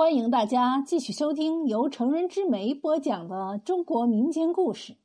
[0.00, 4.96] 欢迎大家继续收听由成人之美播讲的中国民间故事。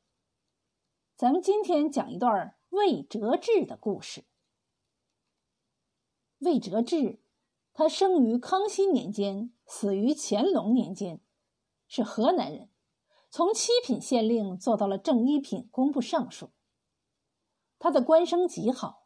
[1.14, 4.24] 咱们今天讲一段魏哲志的故事。
[6.38, 7.20] 魏哲志，
[7.74, 11.20] 他生于康熙年间，死于乾隆年间，
[11.86, 12.70] 是河南人，
[13.28, 16.48] 从七品县令做到了正一品工部尚书。
[17.78, 19.04] 他的官声极好，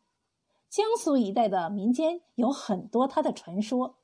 [0.69, 3.97] 江苏一带的民间有很多他的传说。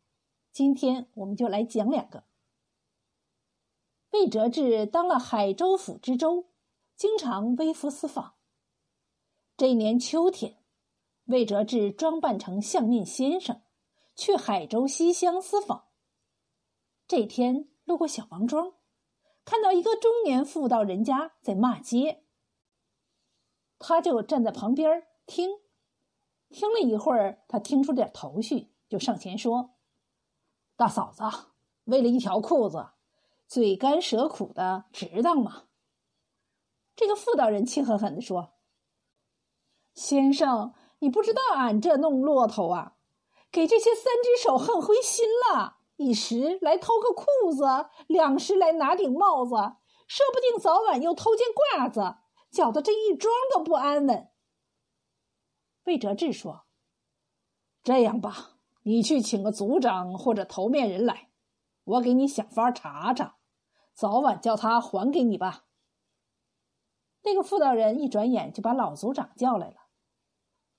[0.56, 2.24] 今天我们就来讲两个。
[4.12, 6.46] 魏哲志当了海州府知州，
[6.96, 8.36] 经常微服私访。
[9.58, 10.56] 这一年秋天，
[11.26, 13.60] 魏哲志装扮成相面先生，
[14.14, 15.88] 去海州西乡私访。
[17.06, 18.72] 这天路过小王庄，
[19.44, 22.24] 看到一个中年妇道人家在骂街，
[23.78, 25.50] 他就站在旁边听。
[26.48, 29.75] 听了一会儿，他听出点头绪，就上前说。
[30.76, 31.22] 大嫂子，
[31.84, 32.90] 为了一条裤子，
[33.46, 35.64] 嘴干舌苦的，值当吗？
[36.94, 38.54] 这个妇道人气狠狠地说
[39.94, 42.96] ：“先生，你不知道俺这弄骆驼啊，
[43.50, 45.78] 给这些三只手恨灰心了。
[45.96, 47.64] 一时来偷个裤子，
[48.06, 49.52] 两时来拿顶帽子，
[50.06, 52.16] 说不定早晚又偷件褂子，
[52.50, 54.30] 搅得这一庄都不安稳。”
[55.84, 56.66] 魏哲志说
[57.82, 58.52] ：“这样吧。”
[58.88, 61.28] 你去请个族长或者头面人来，
[61.82, 63.36] 我给你想法查查，
[63.92, 65.64] 早晚叫他还给你吧。
[67.24, 69.76] 那个妇道人一转眼就把老族长叫来了，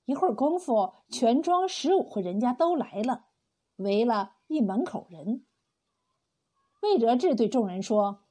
[0.05, 3.25] 一会儿功夫，全庄十五户人家都来了，
[3.75, 5.45] 围了一门口人。
[6.81, 8.23] 魏哲志对众人说：“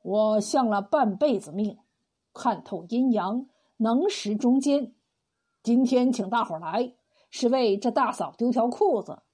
[0.00, 1.80] 我相了半辈子命，
[2.32, 4.94] 看透阴阳，能识中间，
[5.62, 6.96] 今天请大伙来。”
[7.36, 9.24] 是为这大嫂丢条裤子，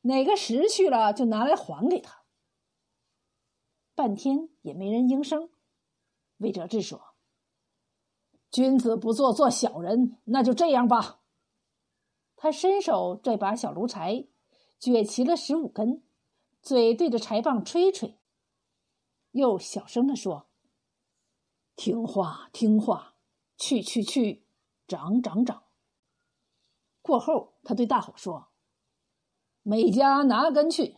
[0.00, 2.22] 哪个拾去了就拿来还给他。
[3.94, 5.50] 半天也没人应声。
[6.38, 7.14] 魏哲志说
[8.50, 11.20] ：“君子不做做小人，那就这样吧。”
[12.36, 14.28] 他伸手这把小炉柴，
[14.80, 16.02] 撅齐了十五根，
[16.62, 18.18] 嘴对着柴棒吹吹，
[19.32, 20.48] 又小声的说
[21.76, 23.16] ：“听话，听话，
[23.58, 24.46] 去去去，
[24.88, 25.64] 长长长。”
[27.06, 28.48] 过后，他对大伙说
[29.62, 30.96] ：“每家拿根去，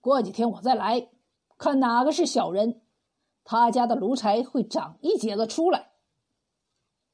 [0.00, 1.10] 过几天我再来，
[1.58, 2.80] 看哪个是小人，
[3.42, 5.94] 他家的炉柴会长一截子出来。”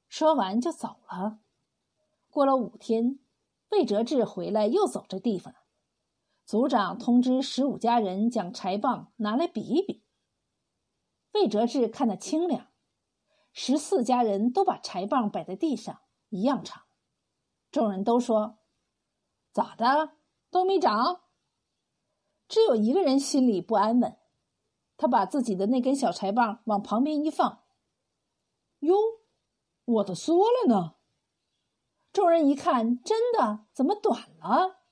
[0.09, 1.38] 说完就走了。
[2.28, 3.19] 过了五天，
[3.71, 5.54] 魏哲志回来，又走这地方。
[6.44, 10.04] 族长通知十五家人将柴棒拿来比一比。
[11.33, 12.69] 魏哲志看得清亮，
[13.54, 16.84] 十四家人都把柴棒摆在地上，一样长。
[17.74, 18.60] 众人都说
[19.50, 20.12] ：“咋的？
[20.48, 21.22] 都没长。”
[22.46, 24.16] 只有一个人心里不安稳，
[24.96, 27.64] 他把自己的那根小柴棒往旁边一放
[28.78, 28.94] ，“哟，
[29.86, 30.94] 我的缩了呢。”
[32.14, 34.82] 众人一看，真的，怎么短了？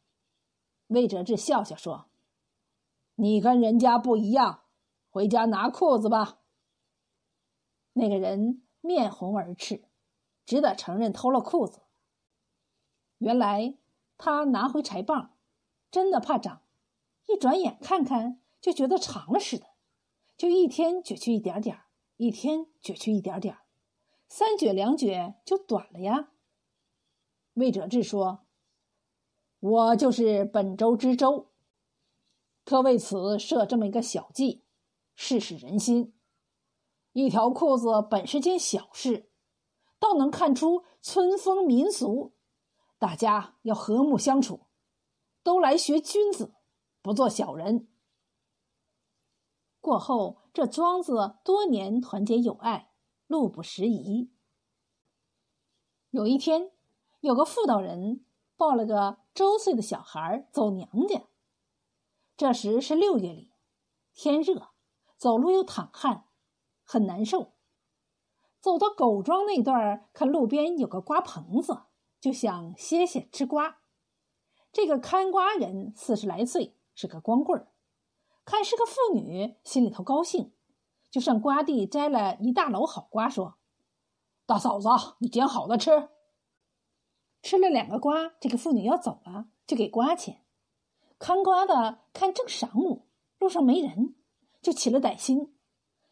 [0.88, 2.06] 魏哲志笑笑说
[3.14, 4.64] ：“你跟人家不一样，
[5.08, 6.40] 回家拿裤子吧。”
[7.94, 9.84] 那个人面红耳赤，
[10.44, 11.82] 只得承认偷了裤子。
[13.22, 13.76] 原来
[14.18, 15.36] 他拿回柴棒，
[15.92, 16.62] 真的怕长，
[17.28, 19.66] 一转眼看看就觉得长了似的，
[20.36, 21.82] 就一天撅去一点点
[22.16, 23.58] 一天撅去一点点
[24.28, 26.30] 三撅两撅就短了呀。
[27.54, 28.40] 魏哲志说
[29.60, 31.52] ：“我就是本州知州，
[32.64, 34.64] 特为此设这么一个小计，
[35.14, 36.12] 试试人心。
[37.12, 39.30] 一条裤子本是件小事，
[40.00, 42.32] 倒能看出村风民俗。”
[43.02, 44.68] 大家要和睦相处，
[45.42, 46.54] 都来学君子，
[47.02, 47.88] 不做小人。
[49.80, 52.92] 过后，这庄子多年团结友爱，
[53.26, 54.32] 路不拾遗。
[56.10, 56.70] 有一天，
[57.18, 58.24] 有个妇道人
[58.56, 61.24] 抱了个周岁的小孩走娘家。
[62.36, 63.50] 这时是六月里，
[64.14, 64.68] 天热，
[65.16, 66.28] 走路又淌汗，
[66.84, 67.54] 很难受。
[68.60, 71.86] 走到狗庄那段，看路边有个瓜棚子。
[72.22, 73.80] 就想歇歇吃瓜，
[74.72, 77.66] 这个看瓜人四十来岁，是个光棍儿，
[78.44, 80.52] 看是个妇女，心里头高兴，
[81.10, 83.58] 就上瓜地摘了一大篓好瓜，说
[84.46, 84.88] ：“大嫂子，
[85.18, 86.10] 你捡好的吃。”
[87.42, 90.44] 吃了两个瓜，这个妇女要走了，就给瓜钱。
[91.18, 93.08] 看瓜的看正晌午，
[93.40, 94.14] 路上没人，
[94.60, 95.56] 就起了歹心，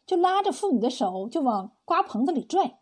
[0.05, 2.81] 就拉着妇女的手就往瓜棚子里拽。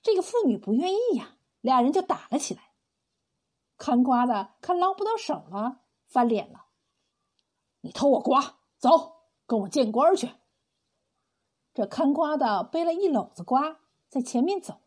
[0.00, 1.33] 这个妇女不愿意呀。
[1.64, 2.60] 俩人就打了起来，
[3.78, 6.66] 看瓜的看捞不到手了，翻脸了。
[7.80, 10.30] 你偷我瓜，走，跟我见官去。”
[11.72, 13.78] 这看瓜的背了一篓子瓜，
[14.10, 14.82] 在前面走，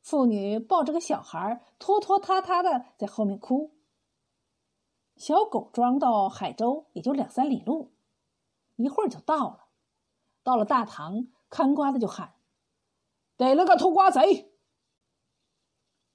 [0.00, 3.70] 妇女抱着个小孩，拖拖沓沓的在后面哭。
[5.16, 7.92] 小狗庄到海州也就两三里路，
[8.76, 9.66] 一会儿就到了。
[10.42, 12.36] 到了大堂，看瓜的就喊
[13.36, 14.46] ：“逮了个偷瓜贼！”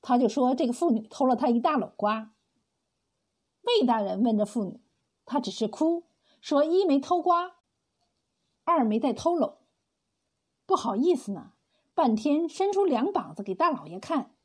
[0.06, 2.36] 他就说：“这个妇女偷了他一大篓瓜。”
[3.66, 4.80] 魏大人问这妇女，
[5.26, 6.04] 她只是哭，
[6.40, 7.56] 说：“一没偷瓜，
[8.64, 9.56] 二没带偷篓，
[10.68, 11.54] 不好意思呢。”
[11.96, 14.36] 半天伸出两膀子给大老爷看，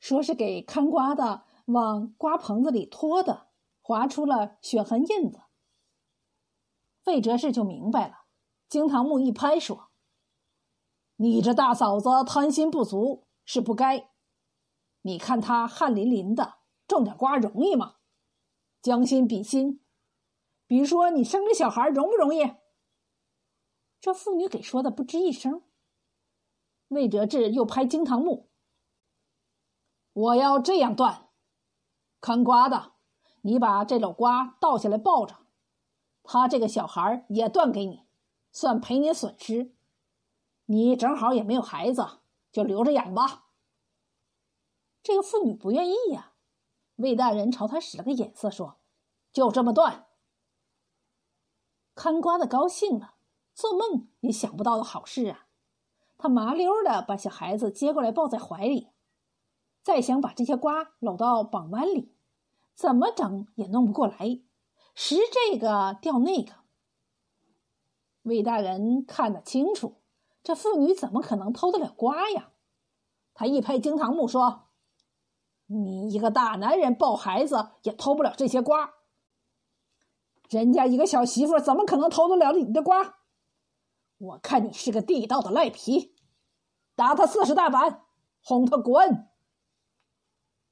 [0.00, 1.44] 说是给看瓜的。
[1.66, 3.46] 往瓜棚子里拖的，
[3.80, 5.42] 划出了血痕印子。
[7.04, 8.24] 魏哲士就明白了，
[8.68, 9.90] 惊堂木一拍说
[11.16, 14.09] ：“你这大嫂子贪心不足是不该。
[15.02, 17.96] 你看他汗淋淋的，种点瓜容易吗？
[18.82, 19.82] 将心比心，
[20.66, 22.54] 比如说你生个小孩容不容易？”
[24.00, 25.62] 这妇女给说的不吱一声。
[26.88, 28.50] 魏哲志又拍惊堂木
[30.12, 31.28] ：“我要这样断。”
[32.20, 32.92] 看瓜的，
[33.42, 35.36] 你把这篓瓜倒下来抱着，
[36.22, 38.06] 他这个小孩也断给你，
[38.50, 39.74] 算赔你损失。
[40.66, 42.20] 你正好也没有孩子，
[42.50, 43.49] 就留着养吧。
[45.02, 46.32] 这个妇女不愿意呀。
[46.96, 48.76] 魏大人朝他使了个眼色，说
[49.32, 50.06] ：“就这么断。”
[51.96, 53.14] 看瓜的高兴了，
[53.54, 55.46] 做梦也想不到的好事啊！
[56.18, 58.88] 他麻溜的把小孩子接过来抱在怀里。
[59.82, 62.14] 再想把这些瓜搂到绑弯里，
[62.74, 64.42] 怎么整也弄不过来，
[64.94, 66.52] 拾这个掉那个。
[68.22, 70.02] 魏大人看得清楚，
[70.42, 72.50] 这妇女怎么可能偷得了瓜呀？
[73.32, 74.68] 他一拍惊堂木说
[75.72, 78.94] ：“你一个大男人抱孩子也偷不了这些瓜，
[80.48, 83.18] 人家一个小媳妇怎么可能偷得了你的瓜？
[84.18, 86.16] 我看你是个地道的赖皮，
[86.96, 88.02] 打他四十大板，
[88.42, 89.28] 轰他滚！”